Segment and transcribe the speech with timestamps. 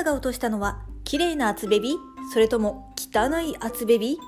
[0.00, 1.94] たが落としたのは綺麗な厚ベビ
[2.32, 4.18] それとも汚い厚ベビ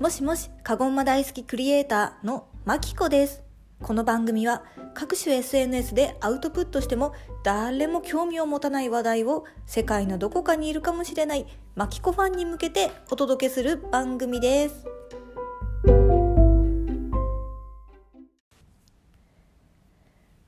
[0.00, 3.42] もしもし、かごんま大好きクリエイターのまきこです。
[3.82, 4.62] この番組は
[4.94, 7.12] 各種 SNS でアウトプットしても
[7.42, 14.86] 誰も興味を持たない話題を世界のどこかにいるかもしれないマキコファンに向けてお届けする番組です。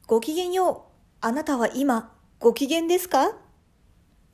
[0.06, 0.80] ごきげんよう。
[1.20, 3.45] あなたは今ご機嫌ですか？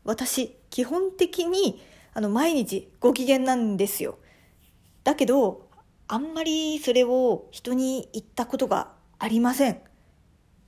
[0.04, 1.82] 私、基本的に
[2.14, 4.18] あの毎日ご機嫌なんですよ。
[5.04, 5.68] だけど、
[6.08, 9.80] あんまりそれを人に言ったことがありません。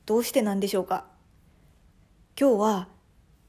[0.06, 1.06] どうしてなんでしょうか
[2.38, 2.88] 今日は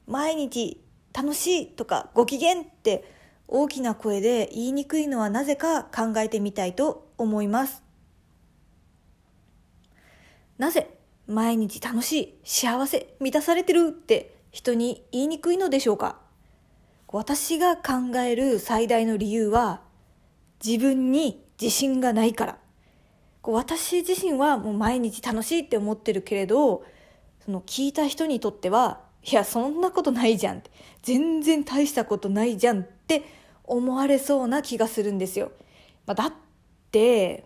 [0.06, 0.82] 毎日
[1.12, 3.04] 楽しいとかご機嫌って
[3.48, 7.82] 大きな声で言いにくいのはなぜか考えてみたいと思います。
[10.58, 10.90] なぜ
[11.26, 16.16] 毎日楽しい、幸せ、満たされてるって人に言いにくいのでしょうか？
[17.08, 19.82] 私が考える最大の理由は
[20.64, 22.58] 自分に自信がないから。
[23.42, 26.84] 私自身はもう毎日楽しいって思ってるけれど、
[27.44, 30.62] その聞いた人にとっては、いや、そんなことないじゃん、
[31.02, 33.24] 全然大したことないじゃんって
[33.62, 35.52] 思われそうな気がするんですよ。
[36.06, 36.32] だっ
[36.90, 37.44] て、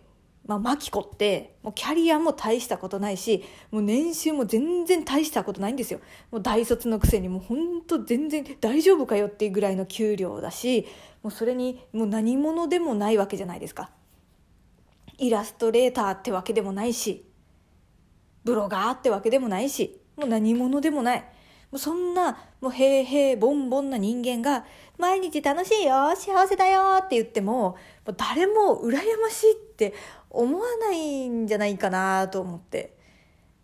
[0.51, 6.01] まあ、マキコってもうキャリアも大したことないしもう年収も全然大したことないんですよ。
[6.33, 10.89] もう大卒のくせにもうほんと全然大丈夫かよっていうぐらいの給料だし
[11.23, 13.91] もうそれにもう何者でもないわけじゃないですか。
[15.19, 17.25] イラストレーターってわけでもないし
[18.43, 21.25] ブロガーってわけでもないしもう何者でもない。
[21.71, 24.65] もうそんなもう平平ボンボンな人間が
[24.98, 27.77] 毎日楽しいよ幸せだよって言ってもも
[28.09, 29.95] う誰も羨ましいって
[30.31, 32.97] 思わないんじゃないかなと思って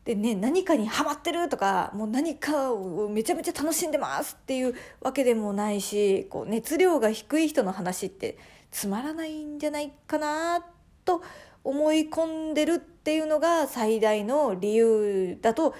[0.05, 8.39] でね何かにハマってるとかもう何かをめちゃめちゃ楽しんでますっていうわけでもないしこう熱量が低い人の話って
[8.70, 10.64] つまらないんじゃないかな
[11.05, 11.23] と
[11.64, 15.74] 思い込んでるっていうのが最大の理由だと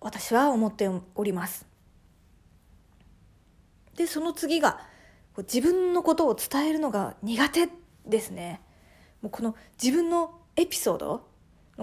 [0.00, 1.66] 私は思っております。
[3.96, 4.80] でその次が
[5.36, 7.68] 自分のことを伝えるのが苦手
[8.06, 8.62] ですね。
[9.22, 11.28] もうこの自分のエピソード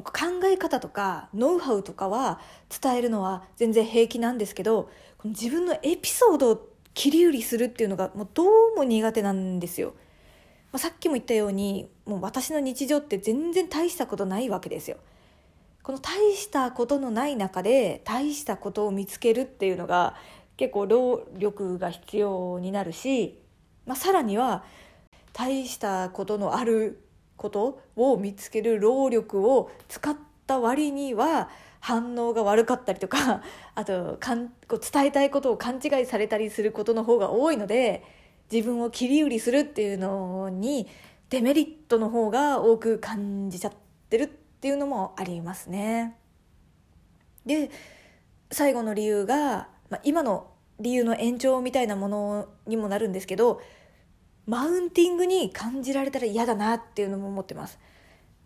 [0.02, 0.04] 考
[0.46, 2.40] え方とかノウハウとかは
[2.82, 9.94] 伝えるのは全然平気なんですけどこの自分のエピソードを切り売りするっていうのがもうどうも苦手なんですよ。
[10.72, 14.98] まあ、さっきも言ったようにもう私の日常って全然大したことないわけですよ。
[15.84, 20.16] この大したことのない中で大したことを見つけるっていうのが
[20.58, 23.40] 結構労力が必要になるし、
[23.86, 24.64] まあ、さらには
[25.34, 27.07] 大したことのある
[27.38, 30.16] ことを見つける労力を使っ
[30.46, 31.50] た割には
[31.80, 33.42] 反応が悪かったりとか
[33.76, 38.04] あとかんこう伝えたいことを勘違いされたりすることの方が多いので
[38.52, 40.88] 自分を切り売りするっていうのに
[41.30, 43.74] デメリットの方が多く感じちゃっ
[44.10, 46.18] てるっていうのもありますね。
[47.46, 47.70] で
[48.52, 50.48] 最後の理由が、まあ、今の
[50.80, 53.62] 理由の延長みたいなものにもなるんですけど
[54.48, 57.78] マウンティングに感じられたら嫌だなっていうのも思ってます。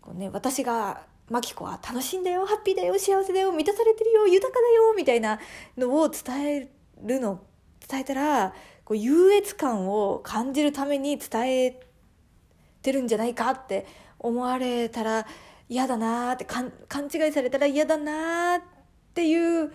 [0.00, 5.38] こうね、私がマキコは楽しいんだよ、ハッピーだよ、幸せだよ、満たされてるよ、豊かだよ、みたいな
[5.78, 6.70] のを伝え
[7.02, 7.40] るの、
[7.88, 8.54] 伝えたら、
[8.84, 11.80] こう優越感を感じるために伝え
[12.82, 13.86] てるんじゃないかって
[14.18, 15.26] 思われたら
[15.68, 16.72] 嫌だなって勘
[17.04, 18.60] 違いされたら嫌だなっ
[19.14, 19.72] ていう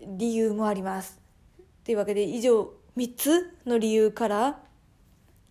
[0.00, 1.20] 理由もあります。
[1.84, 4.60] というわけで以上3つの理由から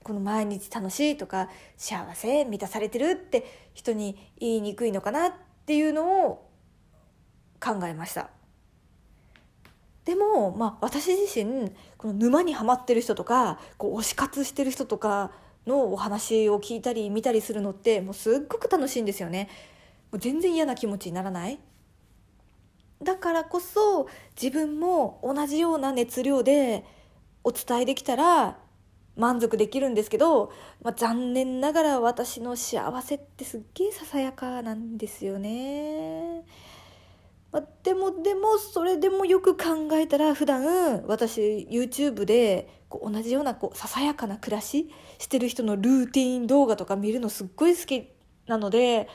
[0.04, 5.34] この毎日楽しいとか幸せ満たされてるって人に言いにくいのかなっ
[5.66, 6.50] ていうのを
[7.60, 8.30] 考えました。
[10.06, 15.32] でも、まあ、私自身この沼にはまってる人とかこう推し活してる人とか
[15.68, 19.50] のお話を聞いたり見たりするのってもうすっごく楽しいんですよね。
[20.12, 21.60] もう全然嫌な気持ちにならない。
[23.04, 24.08] だからこそ
[24.42, 26.84] 自分も同じような熱量で
[27.44, 28.58] お伝えできたら
[29.16, 36.44] 満足できるんですけど、まあ、残念ながら私の幸せってすっげえささやかなんですよね。
[37.52, 48.08] まあ、でもでもそれでもよく考えたら普段私 YouTube でこう同じようなこうささやかな暮らししてる人のルーティン動画とか見るのすっごい好き
[48.48, 49.10] なので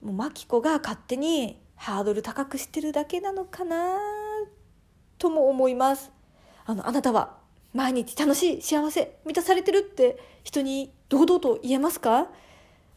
[0.00, 3.96] もうマキコが勝手にハードル高くしてるだけなのかな
[5.18, 6.12] とも思います。
[6.66, 7.39] あのあなたは
[7.72, 12.28] 毎日楽しい幸せ満たされてるって人に堂々と言えますか？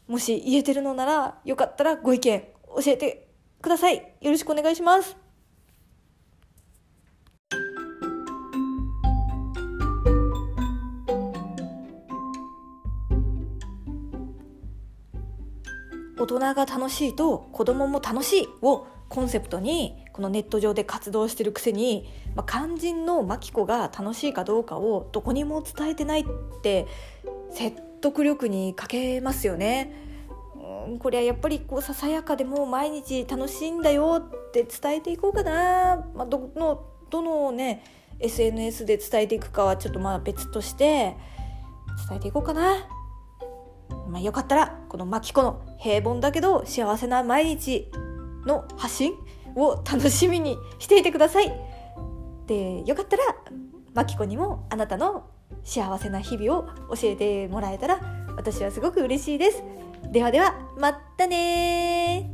[0.08, 2.40] もし言えてるのならよかったらご意見
[2.84, 3.28] 教えて
[3.62, 3.98] ください。
[4.20, 5.16] よろしくお願いします。
[16.18, 26.26] 大人が楽しいと子供も楽しいをコンセプトにこのネット上で活動してるくせに、まあ、肝心のマキコが楽しいかどうかをどこにも伝えてないっ
[26.62, 26.88] て
[27.52, 29.94] 説得力に欠けますよね。
[30.88, 37.84] うんこれはやっぱりこうささやかでも毎日楽しいんだよって伝えていこうかな、まあ、どのどのね
[38.20, 41.16] SNS で伝えていくかはちょっとまあ別として
[42.08, 42.88] 伝えていこうかな。
[44.08, 47.92] まあ、よかったらこのマキコの平凡だけど幸せな毎日
[48.46, 49.14] の発信
[49.56, 51.52] を楽しみにしていてください。
[52.48, 53.24] でよかったら
[53.94, 55.30] マキコにもあなたの
[55.64, 58.00] 幸せな日々を教えてもらえたら
[58.36, 59.64] 私はすごく嬉しいです。
[60.12, 62.33] ではではまたね